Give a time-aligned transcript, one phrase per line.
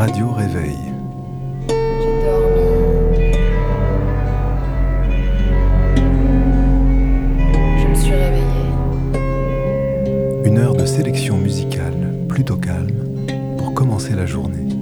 [0.00, 0.78] Radio Réveil.
[1.68, 1.74] J'ai
[2.24, 2.70] dormi.
[7.76, 8.72] Je me suis réveillée.
[10.46, 13.26] Une heure de sélection musicale plutôt calme
[13.58, 14.79] pour commencer la journée.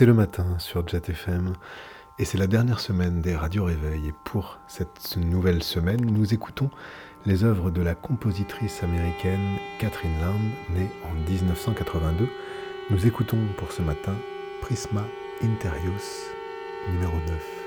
[0.00, 1.52] C'est le matin sur Jet FM
[2.18, 4.08] et c'est la dernière semaine des radios réveils.
[4.08, 6.70] Et pour cette nouvelle semaine, nous écoutons
[7.26, 10.40] les œuvres de la compositrice américaine Catherine Lamb,
[10.74, 12.30] née en 1982.
[12.88, 14.14] Nous écoutons pour ce matin
[14.62, 15.04] Prisma
[15.42, 16.30] Interius
[16.90, 17.59] numéro 9.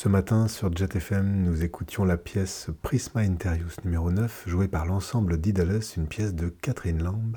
[0.00, 4.86] Ce matin, sur Jet FM, nous écoutions la pièce Prisma Interius numéro 9, jouée par
[4.86, 7.36] l'ensemble d'Idalus, une pièce de Catherine Lamb,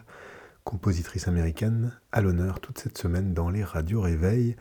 [0.64, 4.56] compositrice américaine, à l'honneur toute cette semaine dans les radios réveils.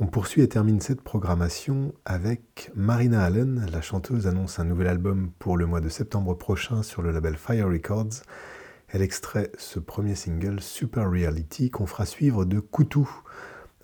[0.00, 3.64] On poursuit et termine cette programmation avec Marina Allen.
[3.70, 7.36] La chanteuse annonce un nouvel album pour le mois de septembre prochain sur le label
[7.36, 8.24] Fire Records.
[8.88, 13.08] Elle extrait ce premier single Super Reality qu'on fera suivre de Koutou,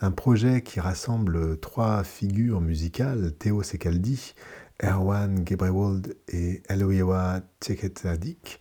[0.03, 4.35] un projet qui rassemble trois figures musicales, Théo Sekaldi,
[4.83, 8.59] Erwan Gebrewald et Eloyewa Tcheketadik.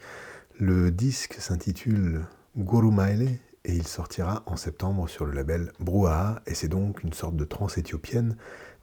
[0.59, 2.21] Le disque s'intitule
[2.55, 7.13] Guru Maile et il sortira en septembre sur le label Brouhaha et c'est donc une
[7.13, 8.37] sorte de trance éthiopienne.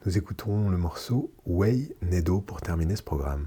[0.04, 3.46] Nous écouterons le morceau Way Nedo pour terminer ce programme.